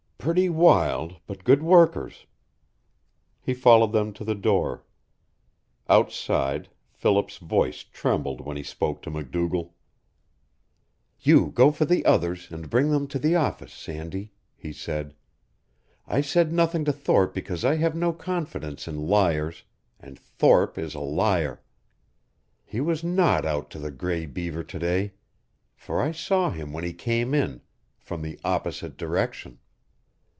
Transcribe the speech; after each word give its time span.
"Pretty 0.23 0.49
wild, 0.49 1.15
but 1.25 1.43
good 1.43 1.63
workers." 1.63 2.27
He 3.39 3.55
followed 3.55 3.91
them 3.91 4.13
to 4.13 4.23
the 4.23 4.35
door. 4.35 4.85
Outside, 5.89 6.69
Philip's 6.91 7.37
voice 7.37 7.81
trembled 7.81 8.39
when 8.41 8.55
he 8.55 8.61
spoke 8.61 9.01
to 9.01 9.09
MacDougall. 9.09 9.73
"You 11.21 11.47
go 11.47 11.71
for 11.71 11.85
the 11.85 12.05
others, 12.05 12.51
and 12.51 12.69
bring 12.69 12.91
them 12.91 13.07
to 13.07 13.17
the 13.17 13.35
office, 13.35 13.73
Sandy," 13.73 14.31
he 14.55 14.71
said. 14.71 15.15
"I 16.05 16.21
said 16.21 16.53
nothing 16.53 16.85
to 16.85 16.93
Thorpe 16.93 17.33
because 17.33 17.65
I 17.65 17.77
have 17.77 17.95
no 17.95 18.13
confidence 18.13 18.87
in 18.87 19.07
liars, 19.07 19.63
and 19.99 20.19
Thorpe 20.19 20.77
is 20.77 20.93
a 20.93 20.99
liar. 20.99 21.63
He 22.63 22.79
was 22.79 23.03
not 23.03 23.43
out 23.43 23.71
to 23.71 23.79
the 23.79 23.89
Gray 23.89 24.27
Beaver 24.27 24.63
to 24.63 24.77
day; 24.77 25.13
for 25.75 25.99
I 25.99 26.11
saw 26.11 26.51
him 26.51 26.73
when 26.73 26.83
he 26.83 26.93
came 26.93 27.33
in 27.33 27.61
from 27.97 28.21
the 28.21 28.39
opposite 28.45 28.97
direction. 28.97 29.57